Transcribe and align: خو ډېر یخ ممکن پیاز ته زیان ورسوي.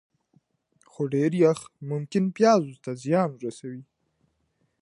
خو 0.91 1.01
ډېر 1.13 1.31
یخ 1.43 1.59
ممکن 1.91 2.23
پیاز 2.37 2.63
ته 2.83 2.91
زیان 3.03 3.29
ورسوي. 3.35 3.83